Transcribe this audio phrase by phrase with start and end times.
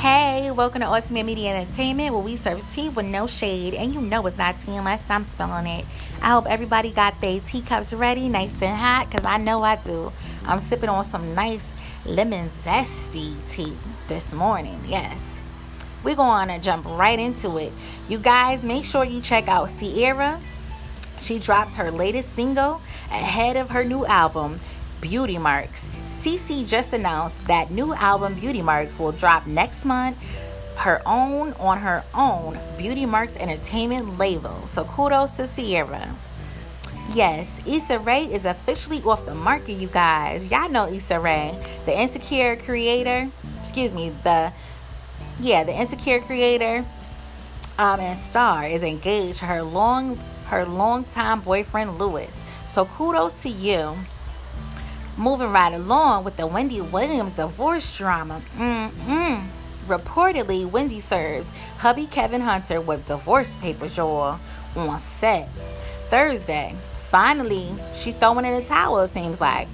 [0.00, 3.74] Hey, welcome to Ultimate Media Entertainment where we serve tea with no shade.
[3.74, 5.84] And you know it's not tea unless I'm spilling it.
[6.22, 10.10] I hope everybody got their teacups ready, nice and hot, because I know I do.
[10.46, 11.66] I'm sipping on some nice
[12.06, 13.76] lemon zesty tea
[14.08, 14.82] this morning.
[14.88, 15.20] Yes.
[16.02, 17.70] We're going to jump right into it.
[18.08, 20.40] You guys, make sure you check out Ciara.
[21.18, 24.60] She drops her latest single ahead of her new album,
[25.02, 25.84] Beauty Marks.
[26.20, 30.18] CC just announced that new album Beauty Marks will drop next month.
[30.76, 34.68] Her own on her own Beauty Marks Entertainment label.
[34.68, 36.14] So kudos to Ciara.
[37.14, 40.50] Yes, Issa Rae is officially off the market, you guys.
[40.50, 43.30] Y'all know Issa Rae, the Insecure creator.
[43.58, 44.52] Excuse me, the
[45.40, 46.84] yeah, the Insecure creator
[47.78, 50.16] um, and star is engaged to her long
[50.48, 52.36] her longtime boyfriend Lewis.
[52.68, 53.96] So kudos to you
[55.20, 58.40] Moving right along with the Wendy Williams divorce drama.
[58.56, 59.46] Mm-mm.
[59.86, 64.40] Reportedly, Wendy served hubby Kevin Hunter with divorce papers, y'all,
[64.74, 65.50] on set.
[66.08, 66.74] Thursday,
[67.10, 69.68] finally, she's throwing in the towel, it seems like.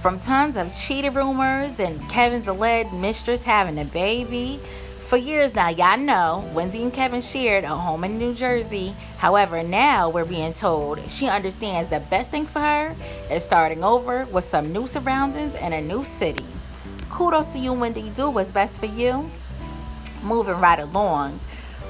[0.00, 4.60] From tons of cheating rumors and Kevin's alleged mistress having a baby
[5.12, 8.94] for years now, y'all know Wendy and Kevin shared a home in New Jersey.
[9.18, 12.96] However, now we're being told she understands the best thing for her
[13.30, 16.46] is starting over with some new surroundings and a new city.
[17.10, 18.08] Kudos to you, Wendy.
[18.14, 19.30] Do what's best for you.
[20.22, 21.38] Moving right along.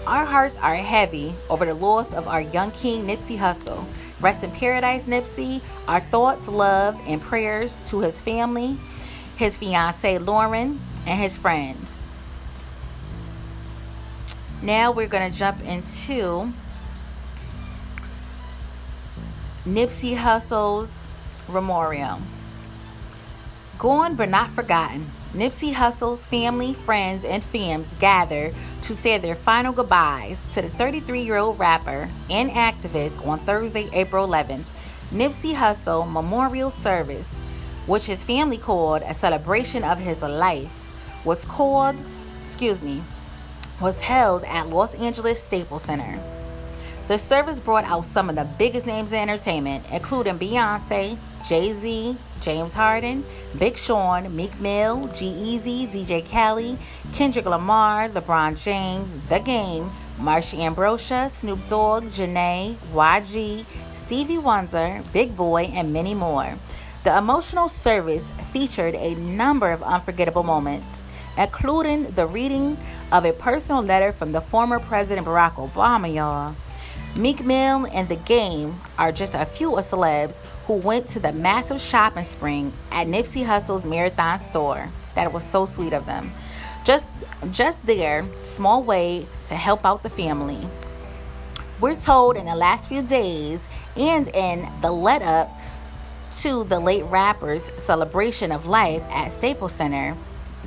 [0.05, 3.85] Our hearts are heavy over the loss of our young king, Nipsey Hussle.
[4.21, 5.61] Rest in paradise, Nipsey.
[5.87, 8.77] Our thoughts, love, and prayers to his family,
[9.37, 12.02] his fiancee Lauren, and his friends.
[14.63, 16.53] Now we're going to jump into
[19.67, 20.93] Nipsey Hussle's
[21.49, 22.21] memorial.
[23.77, 25.11] Gone but not forgotten.
[25.35, 28.53] Nipsey Hussle's family, friends, and fams gather
[28.83, 33.91] to say their final goodbyes to the 33 year old rapper and activist on Thursday,
[33.93, 34.63] April 11th.
[35.11, 37.41] Nipsey Hussle Memorial Service,
[37.87, 40.71] which his family called a celebration of his life,
[41.25, 41.97] was called,
[42.45, 43.03] excuse me,
[43.83, 46.19] was held at Los Angeles Staples Center.
[47.09, 52.17] The service brought out some of the biggest names in entertainment, including Beyonce, Jay Z,
[52.41, 53.25] James Harden,
[53.59, 56.79] Big Sean, Meek Mill, G-Eazy, DJ Khaled,
[57.13, 63.65] Kendrick Lamar, LeBron James, The Game, Marsha Ambrosius, Snoop Dogg, Jhené, YG,
[63.95, 66.57] Stevie Wonder, Big Boy, and many more.
[67.03, 71.05] The emotional service featured a number of unforgettable moments,
[71.37, 72.77] including the reading
[73.13, 76.57] of a personal letter from the former President Barack Obama, y'all.
[77.15, 81.31] Meek Mill and The Game are just a few of celebs who went to the
[81.31, 84.89] massive shopping spree at Nipsey Hussle's Marathon store.
[85.15, 86.33] That was so sweet of them.
[86.87, 87.07] Just,
[87.51, 90.67] just their small way to help out the family.
[91.83, 95.51] We're told in the last few days and in the let up
[96.39, 100.17] to the late rapper's celebration of life at Staples Center,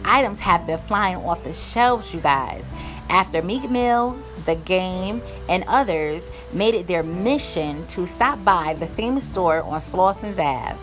[0.03, 2.69] items have been flying off the shelves, you guys.
[3.09, 8.87] After Meek Mill, The Game, and others made it their mission to stop by the
[8.87, 10.77] famous store on Slauson Ave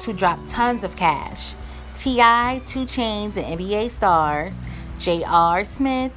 [0.00, 1.54] to drop tons of cash.
[1.96, 4.52] T.I., 2 Chainz, and NBA star
[4.98, 5.64] J.R.
[5.64, 6.12] Smith,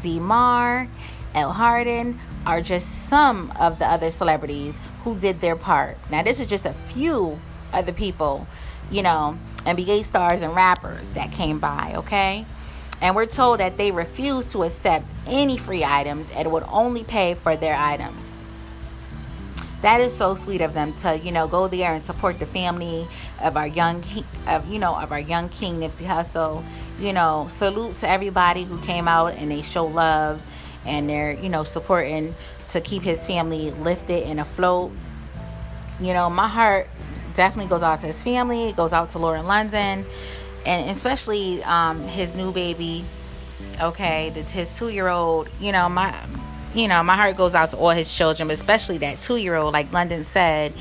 [0.00, 0.18] D.
[0.18, 0.88] Mar,
[1.34, 1.52] L.
[1.52, 5.98] Harden are just some of the other celebrities who did their part.
[6.10, 7.38] Now, this is just a few
[7.72, 8.46] of the people,
[8.90, 12.46] you know, NBA stars and rappers that came by, okay?
[13.00, 17.34] And we're told that they refused to accept any free items and would only pay
[17.34, 18.24] for their items.
[19.82, 23.06] That is so sweet of them to, you know, go there and support the family
[23.42, 24.02] of our young,
[24.46, 26.64] of you know, of our young king Nipsey Hussle.
[26.98, 30.46] You know, salute to everybody who came out and they show love
[30.86, 32.34] and they're, you know, supporting
[32.70, 34.92] to keep his family lifted and afloat.
[36.00, 36.88] You know, my heart
[37.34, 38.68] definitely goes out to his family.
[38.68, 40.06] It goes out to Lauren London,
[40.64, 43.04] and especially um, his new baby.
[43.80, 45.48] Okay, his two-year-old.
[45.60, 46.14] You know, my,
[46.74, 49.72] you know, my heart goes out to all his children, but especially that two-year-old.
[49.72, 50.72] Like London said,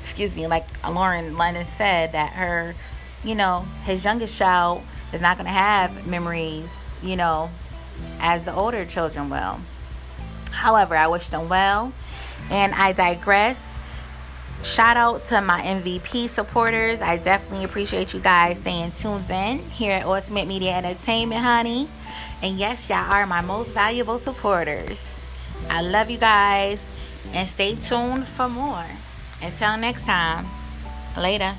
[0.00, 2.74] excuse me, like Lauren London said that her,
[3.22, 4.82] you know, his youngest child
[5.12, 6.70] is not going to have memories.
[7.02, 7.50] You know,
[8.20, 9.60] as the older children will.
[10.50, 11.92] However, I wish them well,
[12.50, 13.75] and I digress.
[14.66, 17.00] Shout out to my MVP supporters.
[17.00, 21.88] I definitely appreciate you guys staying tuned in here at Ultimate Media Entertainment, honey.
[22.42, 25.04] And yes, y'all are my most valuable supporters.
[25.70, 26.84] I love you guys
[27.32, 28.84] and stay tuned for more.
[29.40, 30.46] Until next time,
[31.16, 31.54] later.